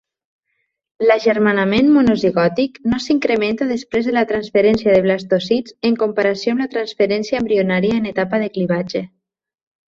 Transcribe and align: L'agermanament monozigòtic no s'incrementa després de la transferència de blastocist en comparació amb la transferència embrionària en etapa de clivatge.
L'agermanament 1.09 1.91
monozigòtic 1.97 2.79
no 2.93 2.99
s'incrementa 3.03 3.67
després 3.73 4.09
de 4.11 4.15
la 4.15 4.23
transferència 4.31 4.95
de 4.97 5.03
blastocist 5.09 5.71
en 5.91 5.99
comparació 6.05 6.57
amb 6.57 6.65
la 6.65 6.69
transferència 6.73 7.43
embrionària 7.43 8.01
en 8.01 8.09
etapa 8.15 8.41
de 8.47 8.51
clivatge. 8.59 9.05